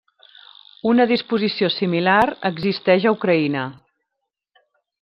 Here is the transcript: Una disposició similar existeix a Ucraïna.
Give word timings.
Una 0.91 1.05
disposició 1.11 1.69
similar 1.75 2.17
existeix 2.51 3.07
a 3.11 3.13
Ucraïna. 3.19 3.67